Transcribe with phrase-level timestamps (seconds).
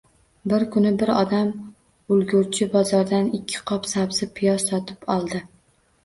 [0.51, 1.49] Bir kuni bir odam
[2.15, 5.43] ulgurji bozordan ikki qop sabzi-piyoz sotib oldi